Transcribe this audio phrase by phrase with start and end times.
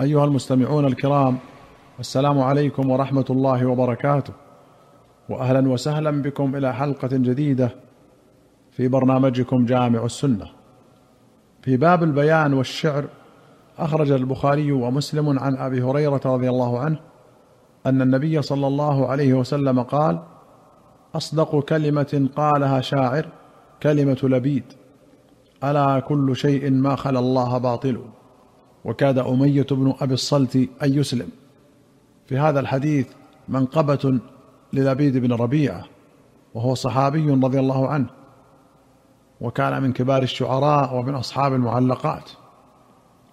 [0.00, 1.38] أيها المستمعون الكرام
[2.00, 4.32] السلام عليكم ورحمة الله وبركاته.
[5.28, 7.70] واهلا وسهلا بكم إلى حلقة جديدة
[8.70, 10.46] في برنامجكم جامع السنة.
[11.62, 13.04] في باب البيان والشعر
[13.78, 16.98] أخرج البخاري ومسلم عن أبي هريرة رضي الله عنه
[17.86, 20.22] أن النبي صلى الله عليه وسلم قال
[21.14, 23.26] أصدق كلمة قالها شاعر
[23.82, 24.64] كلمة لبيد.
[25.64, 28.00] ألا كل شيء ما خلا الله باطل.
[28.84, 31.28] وكاد أمية بن أبي الصلت أن يسلم.
[32.26, 33.06] في هذا الحديث
[33.48, 34.18] منقبة
[34.72, 35.84] للبيد بن ربيعة
[36.54, 38.06] وهو صحابي رضي الله عنه
[39.40, 42.30] وكان من كبار الشعراء ومن أصحاب المعلقات.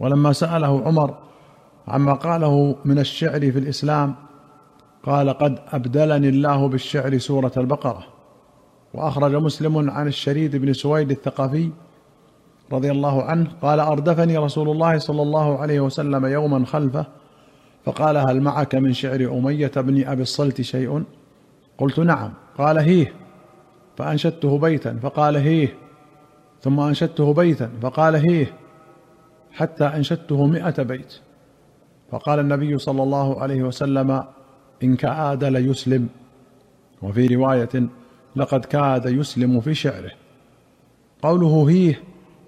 [0.00, 1.14] ولما سأله عمر
[1.88, 4.14] عما قاله من الشعر في الإسلام
[5.02, 8.06] قال قد أبدلني الله بالشعر سورة البقرة
[8.94, 11.70] وأخرج مسلم عن الشريد بن سويد الثقفي
[12.72, 17.06] رضي الله عنه قال أردفني رسول الله صلى الله عليه وسلم يوما خلفه
[17.84, 21.04] فقال هل معك من شعر أمية بن أبي الصلت شيء؟
[21.78, 22.32] قلت نعم.
[22.58, 23.12] قال هيه.
[23.96, 25.74] فأنشدته بيتا فقال هيه.
[26.60, 28.52] ثم أنشدته بيتا فقال هيه.
[29.52, 31.14] حتى أنشدته مائه بيت.
[32.10, 34.24] فقال النبي صلى الله عليه وسلم
[34.82, 36.08] إن كاد ليسلم.
[37.02, 37.88] وفي رواية
[38.36, 40.12] لقد كاد يسلم في شعره.
[41.22, 42.00] قوله هيه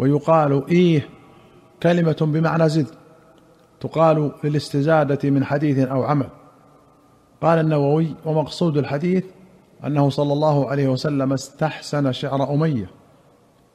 [0.00, 1.08] ويقال إيه
[1.82, 2.86] كلمة بمعنى زد.
[3.80, 6.28] تقال للاستزادة من حديث أو عمل.
[7.40, 9.24] قال النووي ومقصود الحديث
[9.86, 12.90] أنه صلى الله عليه وسلم استحسن شعر أمية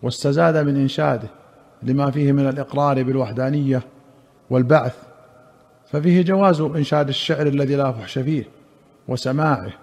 [0.03, 1.27] واستزاد من إنشاده
[1.83, 3.81] لما فيه من الإقرار بالوحدانية
[4.49, 4.95] والبعث.
[5.91, 8.43] ففيه جواز إنشاد الشعر الذي لا فحش فيه
[9.07, 9.73] وسماعه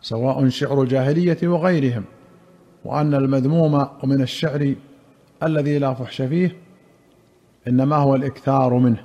[0.00, 2.04] سواء شعر الجاهلية وغيرهم
[2.84, 4.74] وأن المذموم ومن الشعر
[5.42, 6.56] الذي لا فحش فيه
[7.68, 9.04] إنما هو الإكثار منه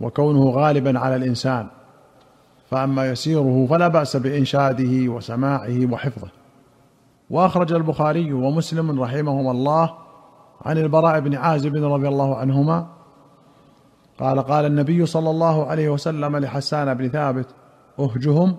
[0.00, 1.66] وكونه غالبا على الإنسان.
[2.70, 6.28] فأما يسيره فلا بأس بإنشاده وسماعه وحفظه.
[7.30, 9.94] وأخرج البخاري ومسلم رحمهما الله
[10.62, 12.86] عن البراء بن عازب رضي الله عنهما
[14.18, 17.46] قال قال النبي صلى الله عليه وسلم لحسان بن ثابت
[17.98, 18.56] أهجهم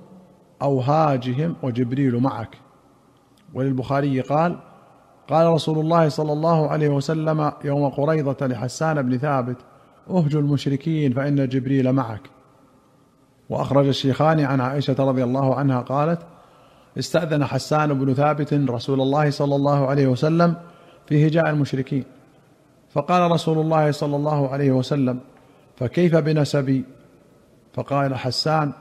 [0.61, 2.57] أو هاجهم وجبريل معك.
[3.53, 4.59] وللبخاري قال
[5.29, 9.57] قال رسول الله صلى الله عليه وسلم يوم قريضة لحسان بن ثابت
[10.09, 12.21] اهجوا المشركين فإن جبريل معك.
[13.49, 16.21] وأخرج الشيخان عن عائشة رضي الله عنها قالت
[16.97, 20.55] استأذن حسان بن ثابت رسول الله صلى الله عليه وسلم
[21.07, 22.03] في هجاء المشركين.
[22.89, 25.19] فقال رسول الله صلى الله عليه وسلم
[25.77, 26.83] فكيف بنسبي؟
[27.73, 28.73] فقال حسان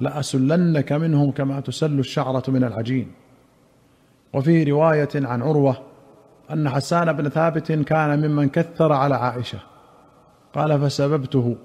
[0.00, 3.12] لاسلنك منهم كما تسل الشعرة من العجين.
[4.32, 5.91] وفي رواية عن عروة
[6.52, 9.58] أن حسان بن ثابت كان ممن كثر على عائشة.
[10.54, 11.56] قال فسببته.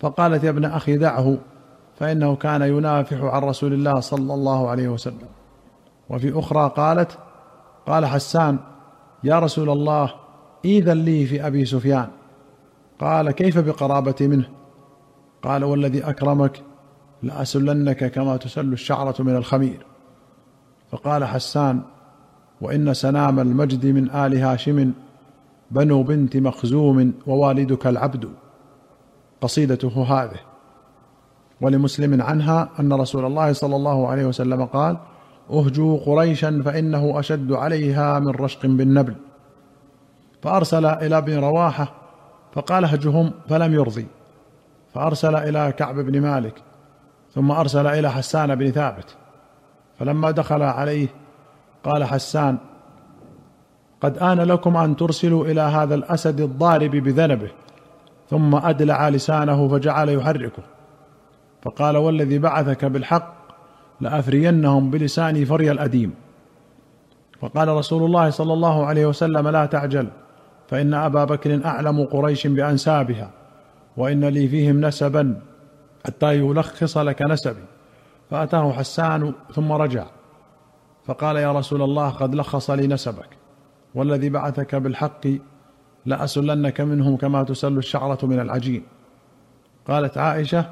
[0.00, 1.38] فقالت يا ابن أخي دعه
[1.98, 5.28] فإنه كان ينافح عن رسول الله صلى الله عليه وسلم.
[6.08, 7.18] وفي أخرى قالت
[7.86, 8.58] قال حسان
[9.24, 10.14] يا رسول الله
[10.64, 12.08] إذن لي في أبي سفيان.
[13.00, 14.48] قال كيف بقرابتي منه؟
[15.42, 16.62] قال والذي أكرمك
[17.22, 19.86] لأسلنك كما تسل الشعرة من الخمير.
[20.90, 21.82] فقال حسان
[22.62, 24.92] وإن سنام المجد من آل هاشم
[25.70, 28.28] بنو بنت مخزوم ووالدك العبد.
[29.40, 30.40] قصيدته هذه.
[31.60, 34.96] ولمسلم عنها أن رسول الله صلى الله عليه وسلم قال
[35.50, 39.14] اهجوا قريشا فإنه أشد عليها من رشق بالنبل.
[40.42, 41.92] فأرسل إلى ابن رواحة
[42.52, 43.30] فقال أهجهم.
[43.48, 44.06] فلم يرضي.
[44.94, 46.62] فأرسل إلى كعب بن مالك
[47.34, 49.16] ثم أرسل إلى حسان بن ثابت.
[49.98, 51.21] فلما دخل عليه
[51.84, 52.58] قال حسان
[54.00, 57.50] قد آن لكم أن ترسلوا إلى هذا الأسد الضارب بذنبه
[58.30, 60.62] ثم أدلع لسانه فجعل يحركه.
[61.62, 63.34] فقال والذي بعثك بالحق
[64.00, 66.14] لأفرينهم بلساني فري الأديم.
[67.40, 70.08] فقال رسول الله صلى الله عليه وسلم لا تعجل
[70.68, 73.30] فإن أبا بكر أعلم قريش بأنسابها
[73.96, 75.40] وإن لي فيهم نسبا
[76.06, 77.64] حتى يلخص لك نسبي.
[78.30, 80.06] فأتاه حسان ثم رجع.
[81.04, 83.28] فقال يا رسول الله قد لخص لي نسبك
[83.94, 85.28] والذي بعثك بالحق
[86.06, 88.82] لأسلنك منهم كما تسل الشعرة من العجين.
[89.88, 90.70] قالت عائشة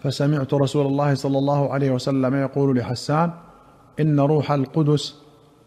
[0.00, 3.30] فسمعت رسول الله صلى الله عليه وسلم يقول لحسان
[4.00, 5.16] إن روح القدس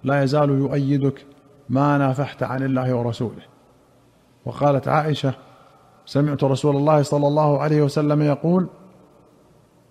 [0.04, 1.26] لا يزال يؤيدك
[1.70, 3.44] ما نافحت عن الله ورسوله.
[4.46, 5.34] وقالت عائشة
[6.06, 8.68] سمعت رسول الله صلى الله عليه وسلم يقول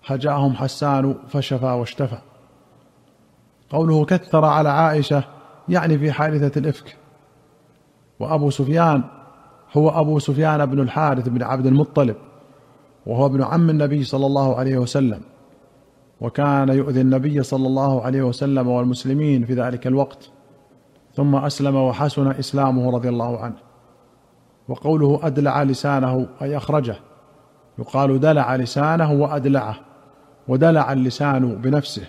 [0.05, 2.17] هجاهم حسان فشفى واشتفى.
[3.73, 5.23] قوله كثر على عائشة
[5.69, 6.97] يعني في حادثة الإفك.
[8.19, 9.03] وأبو سفيان
[9.77, 12.15] هو أبو سفيان بن الحارث بن عبد المطلب
[13.05, 15.21] وهو ابن عم النبي صلى الله عليه وسلم.
[16.21, 20.29] وكان يؤذي النبي صلى الله عليه وسلم والمسلمين في ذلك الوقت.
[21.15, 23.57] ثم أسلم وحسن إسلامه رضي الله عنه.
[24.67, 26.95] وقوله أدلع لسانه أي أخرجه.
[27.79, 29.75] يقال دلع لسانه وأدلعه
[30.47, 32.07] ودلع اللسان بنفسه.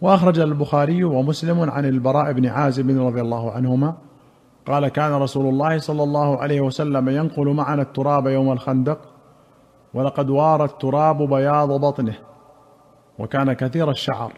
[0.00, 3.94] وأخرج البخاري ومسلم عن البراء بن عازب رضي الله عنهما
[4.66, 8.98] قال كان رسول الله صلى الله عليه وسلم ينقل معنا التراب يوم الخندق
[9.94, 12.14] ولقد وار التراب بياض بطنه
[13.18, 14.32] وكان كثير الشعر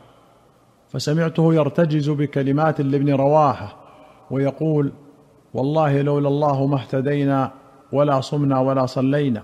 [0.89, 3.77] فسمعته يرتجز بكلمات لابن رواحة
[4.31, 4.93] ويقول
[5.55, 7.53] والله لولا الله ما اهتدينا
[7.93, 9.43] ولا صمنا ولا صلينا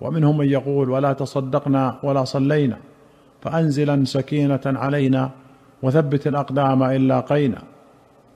[0.00, 2.78] ومنهم من يقول ولا تصدقنا ولا صلينا
[3.40, 5.30] فأنزلا سكينة علينا
[5.82, 7.62] وثبت الأقدام ان لاقينا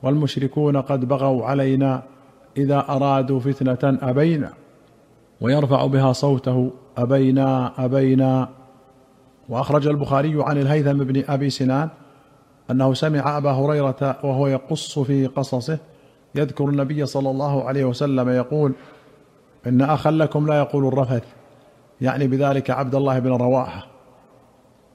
[0.02, 2.02] والمشركون قد بغوا علينا
[2.56, 4.52] إذا أرادوا فتنة أبينا.
[5.40, 8.48] ويرفع بها صوته أبينا أبينا.
[9.48, 11.88] وأخرج البخاري عن الهيثم بن أبي سنان
[12.70, 15.78] أنه سمع أبا هريرة وهو يقص في قصصه
[16.34, 18.72] يذكر النبي صلى الله عليه وسلم يقول
[19.66, 21.24] إن أخا لكم لا يقول الرفث
[22.00, 23.91] يعني بذلك عبد الله بن رواحة.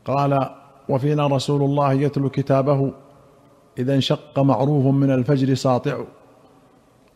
[0.07, 0.49] قال
[0.89, 2.91] وفينا رسول الله يتلو كتابه
[3.79, 5.97] إذا انشق معروف من الفجر ساطع.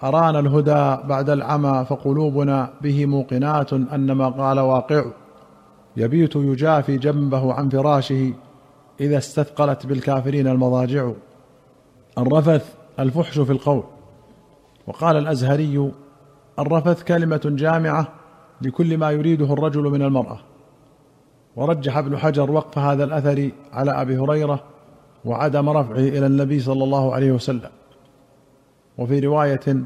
[0.04, 5.06] أرانا الهدى بعد العمى فقلوبنا به موقنات أن ما قال واقع.
[5.98, 8.34] يبيت يجافي جنبه عن فراشه
[9.00, 11.12] إذا استثقلت بالكافرين المضاجع.
[12.18, 13.84] الرفث الفحش في القول.
[14.88, 15.92] وقال الأزهري
[16.60, 18.08] الرفث كلمة جامعة
[18.62, 20.50] لكل ما يريده الرجل من المرأة.
[21.56, 24.63] ورجح ابن حجر وقف هذا الأثر على أبي هريرة
[25.25, 27.69] وعدم رفعه إلى النبي صلى الله عليه وسلم.
[28.98, 29.83] وفي رواية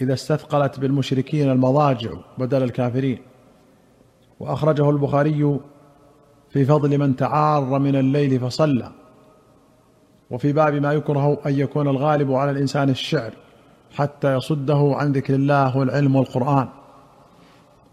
[0.00, 3.18] إذا استثقلت بالمشركين المضاجع بدل الكافرين.
[4.40, 5.60] وأخرجه البخاري
[6.50, 8.90] في فضل من تعار من الليل فصلى.
[10.30, 13.32] وفي باب ما يكره أن يكون الغالب على الإنسان الشعر
[13.94, 16.68] حتى يصده عن ذكر الله والعلم والقرآن.